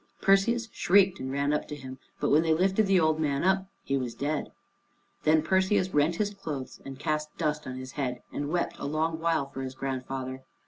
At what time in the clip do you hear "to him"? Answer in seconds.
1.67-1.99